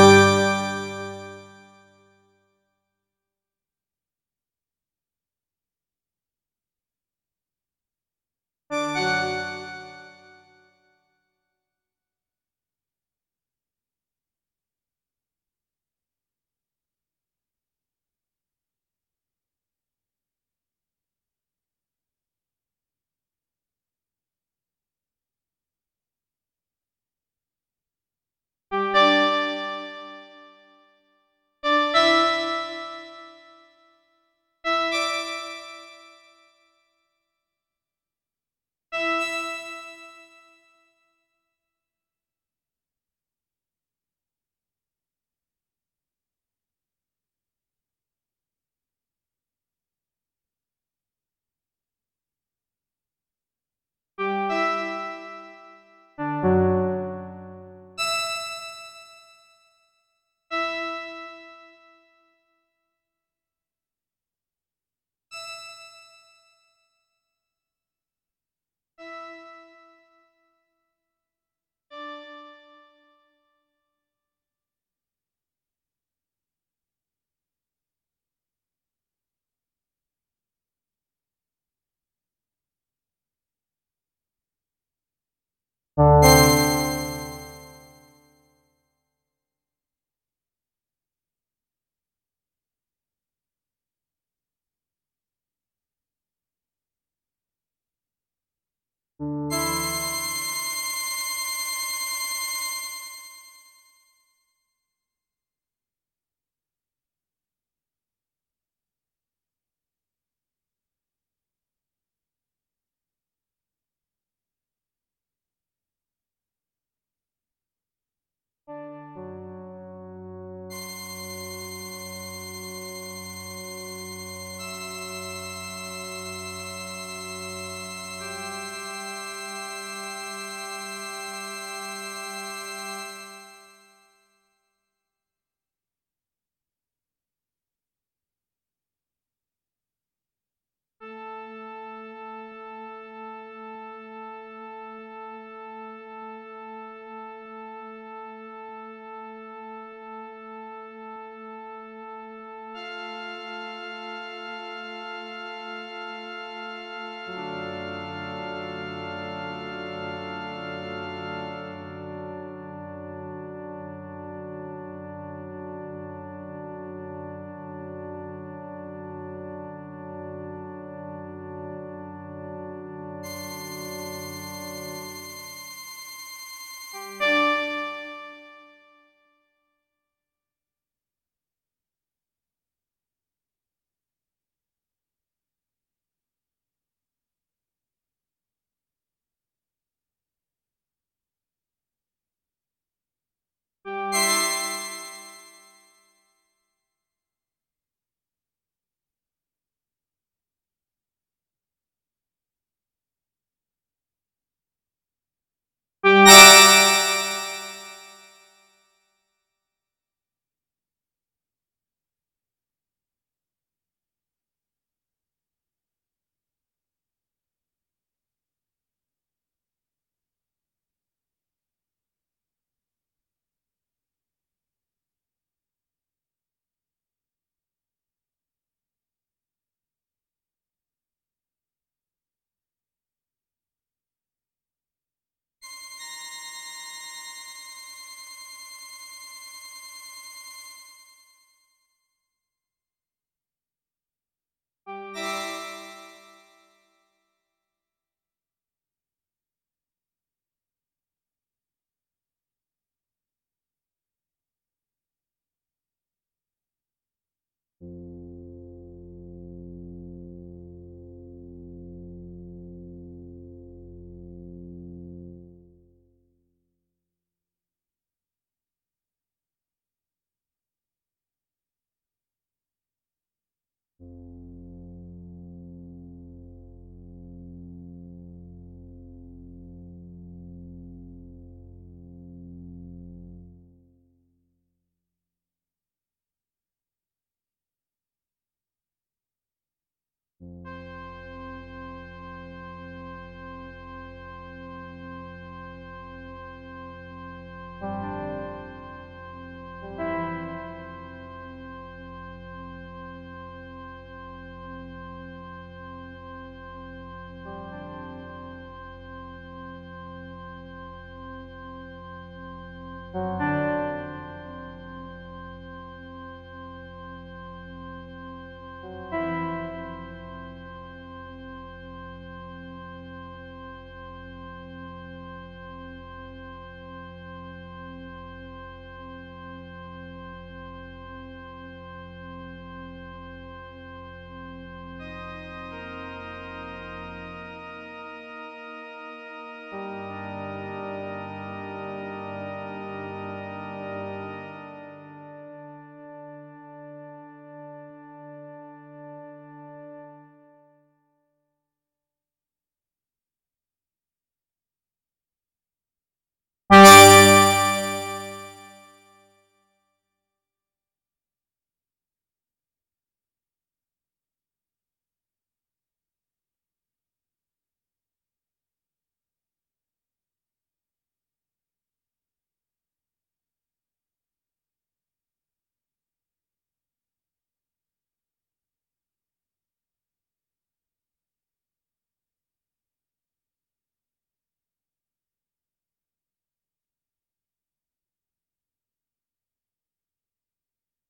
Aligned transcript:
Música 0.00 0.39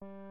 you 0.02 0.30